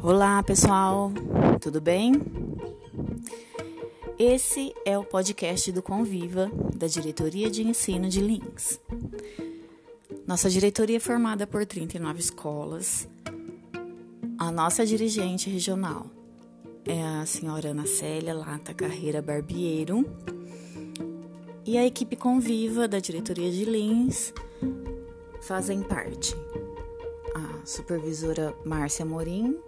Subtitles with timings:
[0.00, 1.10] Olá, pessoal,
[1.60, 2.12] tudo bem?
[4.16, 8.80] Esse é o podcast do Conviva, da Diretoria de Ensino de Lins.
[10.24, 13.08] Nossa diretoria é formada por 39 escolas.
[14.38, 16.06] A nossa dirigente regional
[16.86, 20.04] é a senhora Ana Célia Lata Carreira Barbiero.
[21.66, 24.32] E a equipe Conviva da Diretoria de Lins
[25.42, 26.36] fazem parte
[27.34, 29.58] a supervisora Márcia Morim,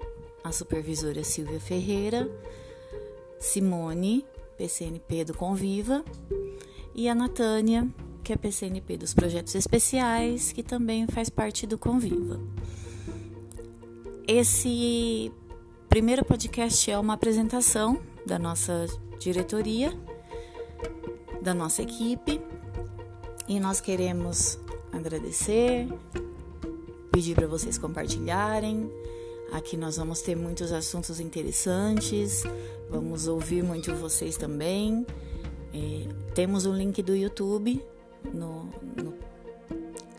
[0.42, 2.30] a supervisora Silvia Ferreira,
[3.38, 4.24] Simone,
[4.56, 6.04] PCNP do Conviva,
[6.94, 7.88] e a Natânia,
[8.22, 12.40] que é PCNP dos Projetos Especiais, que também faz parte do Conviva.
[14.26, 15.32] Esse
[15.88, 18.86] primeiro podcast é uma apresentação da nossa
[19.18, 19.92] diretoria,
[21.42, 22.40] da nossa equipe,
[23.48, 24.58] e nós queremos
[24.92, 25.88] agradecer,
[27.10, 28.90] pedir para vocês compartilharem,
[29.52, 32.44] Aqui nós vamos ter muitos assuntos interessantes,
[32.88, 35.04] vamos ouvir muito vocês também.
[35.74, 37.84] É, temos um link do YouTube
[38.32, 38.64] no,
[38.96, 39.14] no,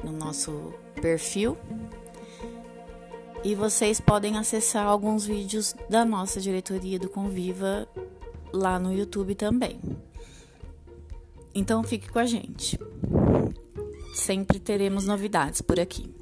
[0.03, 1.57] no nosso perfil
[3.43, 7.87] e vocês podem acessar alguns vídeos da nossa diretoria do Conviva
[8.53, 9.79] lá no YouTube também.
[11.53, 12.77] Então fique com a gente.
[14.13, 16.20] Sempre teremos novidades por aqui.